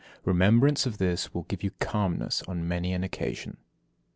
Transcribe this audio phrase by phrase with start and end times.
[0.25, 3.57] Remembrance of this will give you calmness on many an occasion.